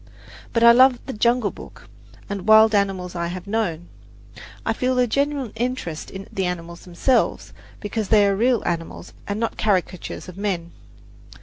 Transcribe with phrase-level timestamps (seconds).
[0.51, 1.87] But I love "The Jungle Book"
[2.27, 3.87] and "Wild Animals I Have Known."
[4.65, 9.39] I feel a genuine interest in the animals themselves, because they are real animals and
[9.39, 10.71] not caricatures of men.